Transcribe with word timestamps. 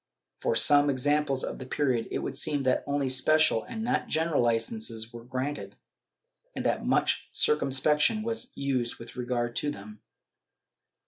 '* 0.21 0.39
From 0.41 0.55
some 0.55 0.89
examples 0.89 1.43
of 1.43 1.59
the 1.59 1.65
period 1.67 2.07
it 2.09 2.17
would 2.23 2.35
seem 2.35 2.63
that 2.63 2.83
only 2.87 3.07
special 3.07 3.63
and 3.63 3.83
not 3.83 4.07
general 4.07 4.41
licences 4.41 5.13
were 5.13 5.23
granted, 5.23 5.75
and 6.55 6.65
that 6.65 6.83
much 6.83 7.29
circumspection 7.31 8.23
was 8.23 8.51
used 8.55 8.97
with 8.97 9.15
regard 9.15 9.55
to 9.57 9.69
them. 9.69 10.01